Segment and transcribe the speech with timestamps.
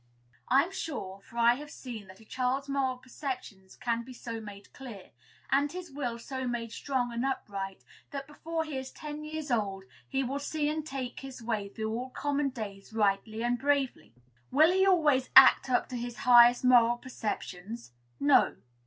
[0.47, 4.41] I am sure; for I have seen, that a child's moral perceptions can be so
[4.41, 5.11] made clear,
[5.51, 9.83] and his will so made strong and upright, that before he is ten years old
[10.09, 14.11] he will see and take his way through all common days rightly and bravely.
[14.49, 17.91] Will he always act up to his highest moral perceptions?
[18.19, 18.55] No.